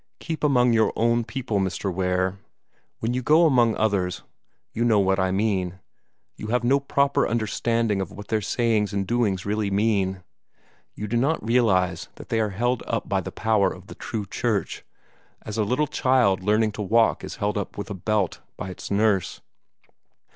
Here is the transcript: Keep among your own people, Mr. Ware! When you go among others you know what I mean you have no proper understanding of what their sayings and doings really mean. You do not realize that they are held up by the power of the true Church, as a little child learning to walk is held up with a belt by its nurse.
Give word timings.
Keep 0.19 0.43
among 0.43 0.73
your 0.73 0.91
own 0.95 1.23
people, 1.23 1.59
Mr. 1.59 1.93
Ware! 1.93 2.39
When 3.01 3.13
you 3.13 3.21
go 3.21 3.45
among 3.45 3.75
others 3.75 4.23
you 4.73 4.83
know 4.83 4.97
what 4.99 5.19
I 5.19 5.29
mean 5.29 5.79
you 6.35 6.47
have 6.47 6.63
no 6.63 6.79
proper 6.79 7.27
understanding 7.27 8.01
of 8.01 8.11
what 8.11 8.29
their 8.29 8.41
sayings 8.41 8.93
and 8.93 9.05
doings 9.05 9.45
really 9.45 9.69
mean. 9.69 10.23
You 10.95 11.05
do 11.05 11.17
not 11.17 11.45
realize 11.45 12.09
that 12.15 12.29
they 12.29 12.39
are 12.39 12.49
held 12.49 12.81
up 12.87 13.07
by 13.07 13.21
the 13.21 13.31
power 13.31 13.71
of 13.71 13.85
the 13.85 13.93
true 13.93 14.25
Church, 14.25 14.83
as 15.43 15.59
a 15.59 15.63
little 15.63 15.85
child 15.85 16.41
learning 16.41 16.71
to 16.71 16.81
walk 16.81 17.23
is 17.23 17.35
held 17.35 17.55
up 17.55 17.77
with 17.77 17.91
a 17.91 17.93
belt 17.93 18.39
by 18.57 18.71
its 18.71 18.89
nurse. 18.89 19.39